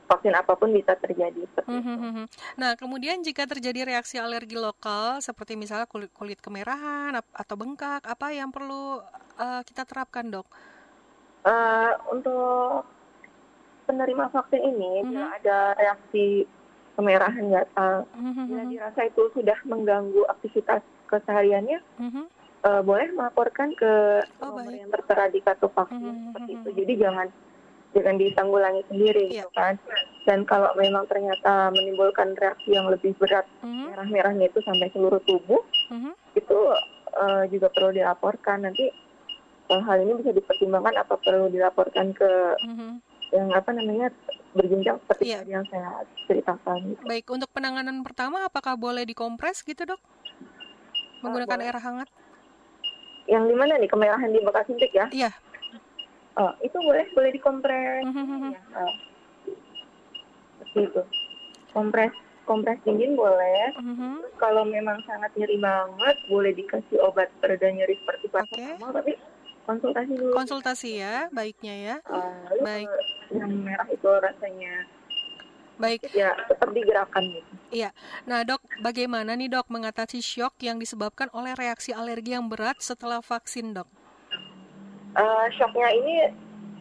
[0.09, 2.01] vaksin apa pun bisa terjadi seperti itu.
[2.01, 2.25] Mhm.
[2.57, 8.33] Nah, kemudian jika terjadi reaksi alergi lokal seperti misalnya kulit kulit kemerahan atau bengkak, apa
[8.33, 9.03] yang perlu
[9.39, 10.47] eh, kita terapkan, Dok?
[11.47, 12.83] Eh, untuk
[13.87, 15.07] penerima vaksin ini Mhm.
[15.07, 16.43] bila ada reaksi
[16.99, 18.03] kemerahan gatal,
[18.43, 18.71] bila Mhm.
[18.75, 22.27] dirasa itu sudah mengganggu aktivitas kesehariannya, Mhm.
[22.61, 24.79] Eh, boleh melaporkan ke Oh, nomor baik.
[24.79, 26.25] yang tertera di kartu vaksin Mhm.
[26.29, 26.69] seperti itu.
[26.75, 27.27] Jadi jangan
[27.89, 29.41] jangan ditanggulangi sendiri Iya.
[29.41, 29.73] gitu kan.
[30.23, 33.89] Dan kalau memang ternyata menimbulkan reaksi yang lebih berat, Mhm.
[33.89, 36.11] merah-merahnya itu sampai seluruh tubuh, Mhm.
[36.35, 36.59] itu
[37.11, 38.61] eh, juga perlu dilaporkan.
[38.61, 38.85] Nanti
[39.65, 42.29] eh, hal ini bisa dipertimbangkan apa perlu dilaporkan ke
[42.63, 43.01] Mhm.
[43.31, 44.09] yang apa namanya
[44.51, 46.77] berjenjang seperti tadi yang saya ceritakan.
[46.87, 47.01] gitu.
[47.03, 50.01] Baik, untuk penanganan pertama apakah boleh dikompres gitu, Dok?
[51.21, 51.65] Menggunakan boleh.
[51.65, 52.09] air hangat?
[53.29, 55.05] Yang di mana nih kemerahan di bekas suntik ya?
[55.13, 55.29] Iya.
[56.39, 58.03] Oh, itu boleh boleh dikompres.
[58.09, 58.57] Mhm.
[58.57, 58.93] Ya, oh.
[60.57, 61.01] Seperti itu.
[61.69, 62.13] Kompres
[62.49, 63.69] kompres dingin boleh.
[63.77, 64.25] Mhm.
[64.25, 69.13] Terus kalau memang sangat nyeri banget, boleh dikasih obat pereda nyeri seperti paracetamol, tapi
[69.69, 70.33] konsultasi dulu.
[70.33, 71.95] Konsultasi ya, baiknya ya.
[72.09, 72.89] Lalu Baik.
[73.29, 74.89] yang merah itu rasanya
[75.77, 76.09] Baik.
[76.17, 77.53] ya tetap digerakkan gitu.
[77.69, 77.93] Iya.
[78.25, 83.21] Nah, Dok, bagaimana nih, Dok, mengatasi shock yang disebabkan oleh reaksi alergi yang berat setelah
[83.21, 83.85] vaksin, Dok?
[85.17, 86.15] Eh, shocknya ini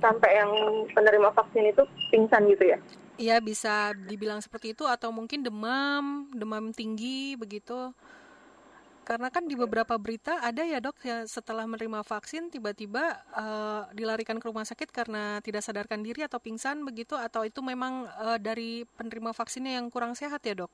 [0.00, 0.52] sampai yang
[0.96, 2.78] penerima vaksin itu pingsan gitu ya?
[3.18, 7.92] Iya, bisa dibilang seperti itu atau mungkin demam, demam tinggi begitu.
[9.08, 14.36] Karena kan di beberapa berita ada ya, Dok, ya setelah menerima vaksin tiba-tiba eh, dilarikan
[14.36, 18.84] ke rumah sakit karena tidak sadarkan diri atau pingsan begitu atau itu memang eh, dari
[18.84, 20.68] penerima vaksinnya yang kurang sehat ya, Dok?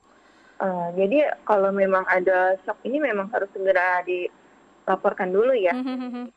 [0.66, 5.70] Eh, jadi kalau memang ada shock ini memang harus segera dilaporkan dulu ya.
[5.70, 6.34] Mhm.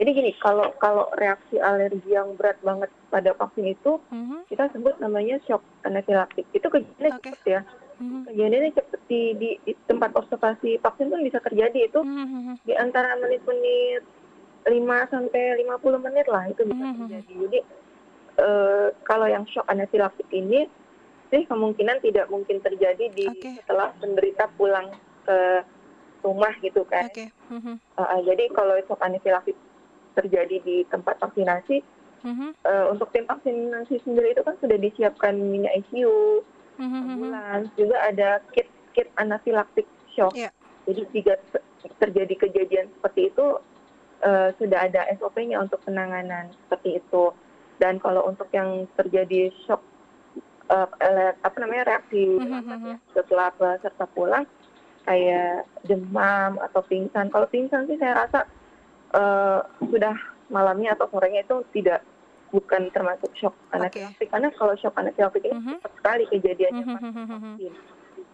[0.00, 4.48] Jadi gini, kalau kalau reaksi alergi yang berat banget pada vaksin itu Mhm.
[4.48, 6.48] kita sebut namanya shock anafilaktik.
[6.56, 7.60] Itu kejadiannya cepat ya.
[7.98, 8.30] Mhm.
[8.30, 12.62] Kejadiannya cepat di, di, di tempat observasi vaksin pun bisa terjadi itu Mhm.
[12.62, 14.02] di antara menit-menit
[14.64, 16.94] 5 sampai 50 menit lah itu bisa Mhm.
[17.04, 17.32] terjadi.
[17.46, 17.60] Jadi
[18.38, 20.70] eh, kalau yang shock anafilaktik ini
[21.28, 23.58] sih kemungkinan tidak mungkin terjadi di Oke.
[23.58, 24.94] setelah penderita pulang
[25.26, 25.66] ke
[26.22, 27.10] rumah gitu kan.
[27.10, 27.34] Oke.
[27.50, 27.82] Mhm.
[27.98, 29.58] Uh, uh, jadi kalau shock anafilaktik
[30.14, 31.82] terjadi di tempat vaksinasi,
[32.22, 32.54] Mhm.
[32.62, 36.46] uh, untuk tim vaksinasi sendiri itu kan sudah disiapkan minyak ICU.
[36.78, 40.32] Ambulans, juga ada kit kit anafilaktik shock.
[40.34, 40.50] Iya.
[40.88, 41.66] Jadi jika te-
[42.00, 43.46] terjadi kejadian seperti itu
[44.24, 47.34] uh, sudah ada SOP-nya untuk penanganan seperti itu.
[47.78, 49.82] Dan kalau untuk yang terjadi shock
[50.70, 50.88] uh,
[51.38, 52.88] apa namanya reaksi Mhm, lambat mhm.
[52.88, 54.44] ya setelah peserta pulang
[55.06, 57.32] kayak demam atau pingsan.
[57.32, 58.40] Kalau pingsan sih saya rasa
[59.16, 60.12] uh, sudah
[60.52, 62.04] malamnya atau sorenya itu tidak
[62.48, 65.74] bukan termasuk shock anafilaktik karena kalau shock anafilaktik ini Mhm.
[65.80, 67.52] cepat sekali kejadiannya mhm, mhm.
[67.56, 67.74] vaksin.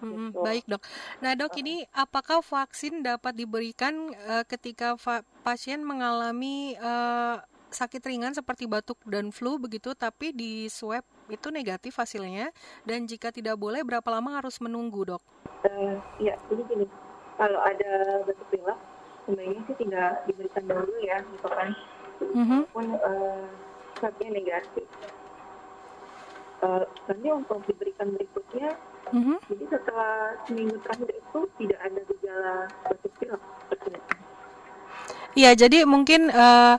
[0.05, 0.41] Gitu.
[0.45, 0.83] Baik dok.
[1.25, 4.95] Nah dok ini apakah vaksin dapat diberikan eh, ketika
[5.41, 7.37] pasien mengalami eh,
[7.73, 12.55] sakit ringan seperti batuk dan flu begitu, tapi di swab itu negatif hasilnya
[12.87, 15.23] dan jika tidak boleh berapa lama harus menunggu dok?
[15.65, 16.87] Eh, ya, jadi gini,
[17.35, 18.79] kalau ada batuk pilek,
[19.27, 21.69] sebaiknya sih tidak diberikan dahulu ya, gitu kan,
[22.23, 23.47] Mhm, walaupun eh,
[23.99, 24.87] swabnya negatif.
[26.65, 28.73] Eh, nanti untuk diberikan berikutnya,
[29.13, 29.37] mhm.
[29.53, 32.55] jadi setelah seminggu terakhir itu tidak ada gejala
[32.89, 33.43] batuk pilek.
[35.35, 36.77] Iya, jadi mungkin eh,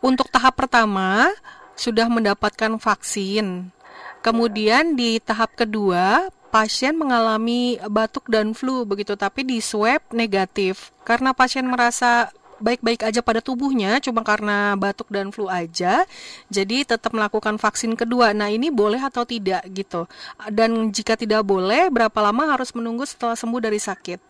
[0.00, 1.30] untuk tahap pertama
[1.78, 3.70] sudah mendapatkan vaksin.
[4.18, 10.90] Kemudian di tahap kedua pasien mengalami batuk dan flu begitu, tapi di swab negatif.
[11.06, 16.04] Karena pasien merasa baik-baik aja pada tubuhnya, cuma karena batuk dan flu aja,
[16.50, 18.30] jadi tetap melakukan vaksin kedua.
[18.36, 20.06] Nah, ini boleh atau tidak gitu.
[20.50, 24.20] Dan jika tidak boleh, berapa lama harus menunggu setelah sembuh dari sakit?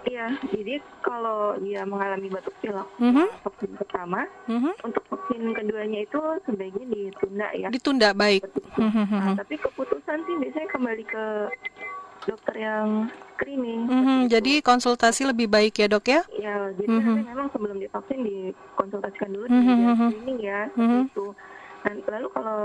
[0.00, 3.26] Iya, jadi kalau dia mengalami batuk pilek Mhm.
[3.44, 4.72] vaksin pertama, Mhm.
[4.80, 6.16] untuk vaksin keduanya itu
[6.48, 7.68] sebaiknya ditunda ya.
[7.68, 8.48] Ditunda baik.
[8.48, 8.80] Seperti itu.
[8.80, 9.34] Mhm, Nah, mhm.
[9.44, 11.24] tapi keputusan sih biasanya kembali ke
[12.30, 13.80] dokter yang screening.
[13.84, 14.32] Mhm, seperti itu.
[14.38, 16.22] jadi konsultasi lebih baik ya dok ya?
[16.38, 17.02] ya, jadi Mhm.
[17.02, 20.08] nanti memang sebelum divaksin dikonsultasikan dulu Mhm, di mhm.
[20.14, 21.02] screening ya, seperti Mhm.
[21.10, 21.26] itu.
[21.80, 22.60] Dan lalu kalau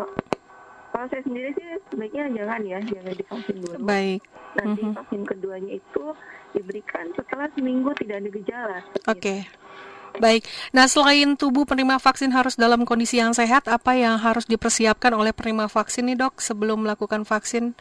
[0.94, 3.76] kalau saya sendiri sih sebaiknya jangan ya, jangan divaksin dulu.
[3.84, 4.22] Baik.
[4.56, 4.94] Nanti Mhm.
[4.96, 6.04] vaksin keduanya itu
[6.56, 8.78] diberikan setelah seminggu tidak ada gejala.
[8.80, 9.10] itu.
[9.12, 9.36] Oke.
[10.16, 10.48] Baik.
[10.72, 15.36] Nah, selain tubuh penerima vaksin harus dalam kondisi yang sehat, apa yang harus dipersiapkan oleh
[15.36, 17.76] penerima vaksin nih, Dok, sebelum melakukan vaksin?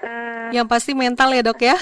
[0.00, 1.76] Uh, yang pasti mental ya, Dok ya.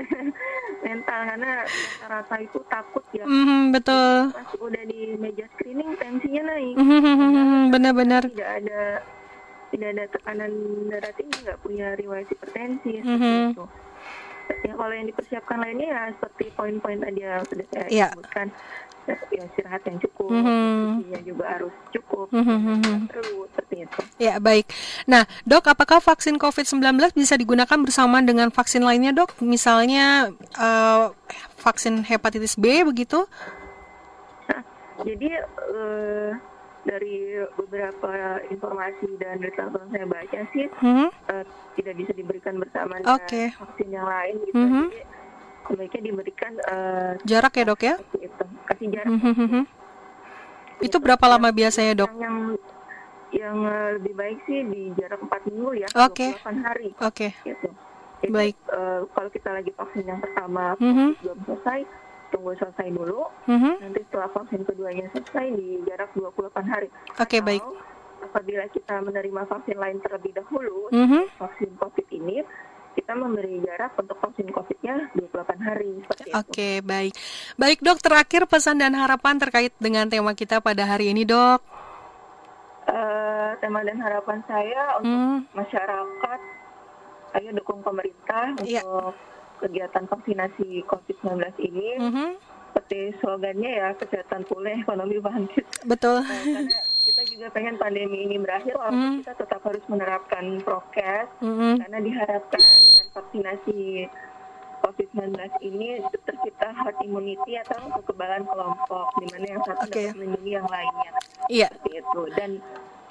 [0.86, 3.24] mental karena rata-rata itu takut ya.
[3.24, 4.32] Mm, betul.
[4.36, 6.74] Pas udah di meja screening tensinya naik.
[6.76, 8.22] Mm, benar-benar.
[8.28, 9.00] Tidak ada
[9.70, 10.52] tidak ada tekanan
[10.90, 13.42] darah tinggi, nggak punya riwayat hipertensi mm -hmm.
[13.54, 13.64] itu
[14.64, 18.10] ya kalau yang dipersiapkan lainnya ya seperti poin-poin tadi yang sudah saya yeah.
[18.12, 18.46] sebutkan
[19.08, 21.22] ya, istirahat yang cukup, mm -hmm.
[21.24, 22.98] juga harus cukup, mm -hmm.
[23.10, 24.00] perlu seperti itu.
[24.20, 24.70] Ya baik.
[25.08, 29.40] Nah dok, apakah vaksin COVID-19 bisa digunakan bersama dengan vaksin lainnya dok?
[29.42, 31.10] Misalnya uh,
[31.58, 33.24] vaksin hepatitis B begitu?
[34.48, 34.62] Nah,
[35.02, 35.42] jadi
[35.74, 36.30] uh,
[36.90, 41.08] dari beberapa informasi dan data yang saya baca sih hmm?
[41.30, 41.44] uh,
[41.78, 43.54] tidak bisa diberikan bersama dengan okay.
[43.54, 44.58] vaksin yang lain gitu.
[44.58, 44.90] Hmm.
[44.90, 45.00] Jadi
[45.70, 47.94] sebaiknya diberikan uh, jarak ya dok ya?
[48.18, 49.14] Itu kasih jarak.
[49.14, 49.34] Hmm.
[49.38, 49.64] hmm
[50.80, 52.10] itu berapa lama biasanya dok?
[52.16, 52.36] Yang
[53.30, 56.34] yang uh, lebih baik sih di jarak 4 minggu ya, okay.
[56.42, 56.88] 28 hari.
[56.98, 57.30] Oke.
[57.30, 57.30] Okay.
[57.46, 57.68] Gitu.
[58.20, 58.56] Jadi, baik.
[58.68, 61.14] Uh, kalau kita lagi vaksin yang pertama -hmm.
[61.22, 61.86] belum selesai,
[62.30, 63.26] tunggu selesai dulu.
[63.46, 63.74] Mm-hmm.
[63.82, 66.88] Nanti setelah vaksin keduanya selesai di jarak 28 hari.
[67.18, 67.62] Oke, okay, baik.
[68.20, 71.22] Apabila kita menerima vaksin lain terlebih dahulu, mm-hmm.
[71.36, 72.42] vaksin COVID ini,
[72.94, 75.92] kita memberi jarak untuk vaksin COVID-nya 28 hari.
[76.04, 77.14] Oke, okay, baik.
[77.54, 81.60] Baik, Dok, terakhir pesan dan harapan terkait dengan tema kita pada hari ini, Dok.
[82.90, 85.38] Uh, tema dan harapan saya untuk mm.
[85.54, 86.40] masyarakat,
[87.38, 88.82] ayo dukung pemerintah yeah.
[89.60, 92.28] Kegiatan vaksinasi COVID-19 ini mm -hmm.
[92.72, 95.66] seperti slogannya ya kesehatan pulih ekonomi bangkit.
[95.84, 96.24] Betul.
[96.24, 99.18] Nah, karena kita juga pengen pandemi ini berakhir walaupun mm.
[99.22, 101.72] kita tetap harus menerapkan prokes mm -hmm.
[101.84, 103.80] karena diharapkan dengan vaksinasi
[104.80, 110.08] COVID-19 ini tercipta herd immunity atau kekebalan kelompok di mana yang satu okay.
[110.08, 111.10] dapat melindungi yang lainnya.
[111.52, 111.68] Iya.
[111.68, 112.50] Seperti itu dan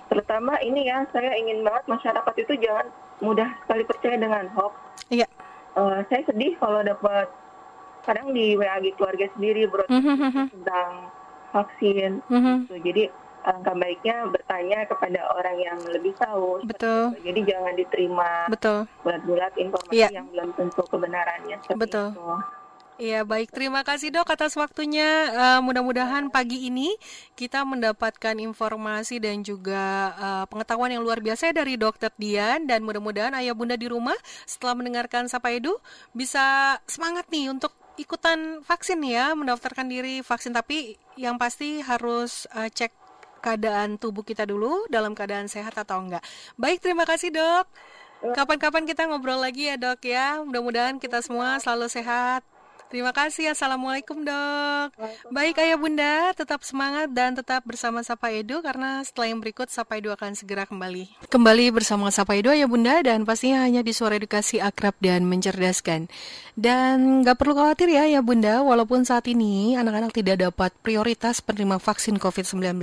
[0.10, 2.90] terutama ini ya saya ingin banget masyarakat itu jangan
[3.22, 4.74] mudah sekali percaya dengan hoax.
[5.14, 5.30] Iya
[5.76, 7.28] uh, saya sedih kalau dapat
[8.08, 10.46] kadang di WAG keluarga sendiri bro mm -hmm.
[10.50, 10.90] tentang
[11.54, 12.56] vaksin mm -hmm.
[12.66, 12.76] gitu.
[12.86, 13.04] jadi
[13.40, 19.96] alangkah baiknya bertanya kepada orang yang lebih tahu betul jadi jangan diterima betul bulat-bulat informasi
[19.96, 20.12] yeah.
[20.12, 22.59] yang belum tentu kebenarannya betul itu.
[23.00, 26.92] Iya baik terima kasih dok atas waktunya uh, mudah-mudahan pagi ini
[27.32, 33.32] kita mendapatkan informasi dan juga uh, pengetahuan yang luar biasa dari dokter Dian dan mudah-mudahan
[33.40, 35.80] ayah bunda di rumah setelah mendengarkan Sapa Edu
[36.12, 42.68] bisa semangat nih untuk ikutan vaksin ya mendaftarkan diri vaksin tapi yang pasti harus uh,
[42.68, 42.92] cek
[43.40, 46.24] keadaan tubuh kita dulu dalam keadaan sehat atau enggak.
[46.60, 47.64] Baik terima kasih dok.
[48.36, 50.44] Kapan-kapan kita ngobrol lagi ya dok ya.
[50.44, 52.59] Mudah-mudahan kita semua selalu sehat.
[52.90, 53.54] Terima kasih.
[53.54, 54.98] Assalamualaikum dok.
[55.30, 60.02] Baik ayah bunda, tetap semangat dan tetap bersama Sapa Edu karena setelah yang berikut Sapa
[60.02, 61.30] Edu akan segera kembali.
[61.30, 66.10] Kembali bersama Sapa Edu ayah bunda dan pastinya hanya di suara edukasi akrab dan mencerdaskan.
[66.58, 71.78] Dan nggak perlu khawatir ya ya bunda, walaupun saat ini anak-anak tidak dapat prioritas penerima
[71.78, 72.82] vaksin COVID-19,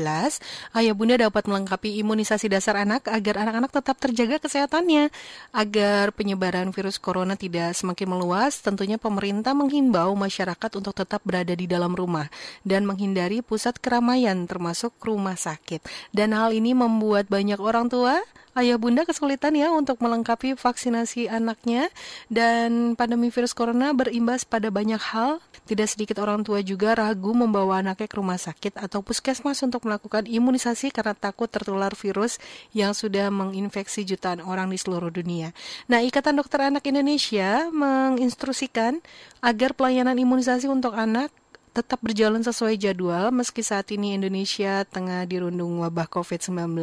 [0.78, 5.10] ayah bunda dapat melengkapi imunisasi dasar anak agar anak-anak tetap terjaga kesehatannya.
[5.50, 11.64] Agar penyebaran virus corona tidak semakin meluas, tentunya pemerintah menghimbau masyarakat untuk tetap berada di
[11.64, 12.28] dalam rumah
[12.66, 15.80] dan menghindari pusat keramaian termasuk rumah sakit.
[16.12, 18.20] Dan hal ini membuat banyak orang tua
[18.56, 21.92] ayah bunda kesulitan ya untuk melengkapi vaksinasi anaknya
[22.32, 25.44] dan pandemi virus corona berimbas pada banyak hal.
[25.68, 30.24] Tidak sedikit orang tua juga ragu membawa anaknya ke rumah sakit atau puskesmas untuk melakukan
[30.24, 32.40] imunisasi karena takut tertular virus
[32.72, 35.52] yang sudah menginfeksi jutaan orang di seluruh dunia.
[35.90, 39.04] Nah, Ikatan Dokter Anak Indonesia menginstruksikan
[39.44, 41.30] agar pelayanan imunisasi untuk anak
[41.70, 46.74] tetap berjalan sesuai jadwal meski saat ini Indonesia tengah dirundung wabah COVID-19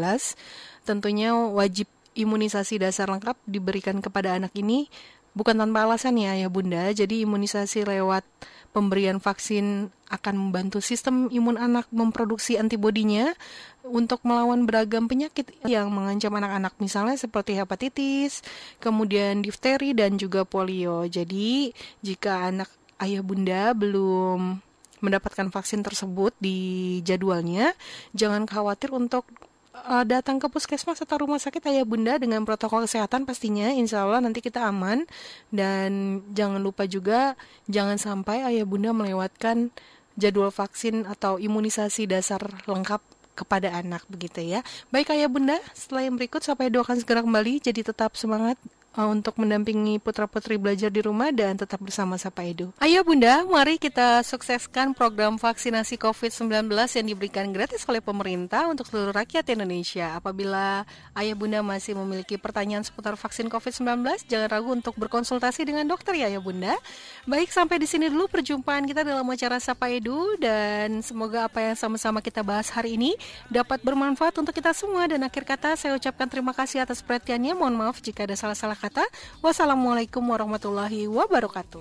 [0.88, 4.88] tentunya wajib imunisasi dasar lengkap diberikan kepada anak ini
[5.36, 8.24] bukan tanpa alasan ya ya bunda jadi imunisasi lewat
[8.72, 13.36] pemberian vaksin akan membantu sistem imun anak memproduksi antibodinya
[13.84, 18.46] untuk melawan beragam penyakit yang mengancam anak-anak misalnya seperti hepatitis,
[18.80, 21.04] kemudian difteri dan juga polio.
[21.04, 22.72] Jadi, jika anak
[23.02, 24.62] ayah bunda belum
[25.04, 27.76] mendapatkan vaksin tersebut di jadwalnya,
[28.16, 29.28] jangan khawatir untuk
[29.76, 33.68] uh, datang ke puskesmas atau rumah sakit ayah bunda dengan protokol kesehatan pastinya.
[33.74, 35.04] Insya Allah nanti kita aman.
[35.52, 37.36] Dan jangan lupa juga
[37.68, 39.74] jangan sampai ayah bunda melewatkan
[40.16, 42.40] jadwal vaksin atau imunisasi dasar
[42.70, 43.02] lengkap
[43.34, 44.62] kepada anak begitu ya.
[44.94, 47.60] Baik ayah bunda, setelah yang berikut sampai doakan segera kembali.
[47.60, 48.56] Jadi tetap semangat
[48.94, 52.70] untuk mendampingi putra-putri belajar di rumah dan tetap bersama Sapa Edu.
[52.78, 59.10] Ayo Bunda, mari kita sukseskan program vaksinasi COVID-19 yang diberikan gratis oleh pemerintah untuk seluruh
[59.10, 60.22] rakyat Indonesia.
[60.22, 60.86] Apabila
[61.18, 66.30] Ayah Bunda masih memiliki pertanyaan seputar vaksin COVID-19, jangan ragu untuk berkonsultasi dengan dokter ya
[66.30, 66.78] Ayah Bunda.
[67.26, 71.76] Baik, sampai di sini dulu perjumpaan kita dalam acara Sapa Edu dan semoga apa yang
[71.80, 73.18] sama-sama kita bahas hari ini
[73.50, 77.58] dapat bermanfaat untuk kita semua dan akhir kata saya ucapkan terima kasih atas perhatiannya.
[77.58, 79.08] Mohon maaf jika ada salah-salah kata.
[79.40, 81.80] Wassalamualaikum warahmatullahi wabarakatuh.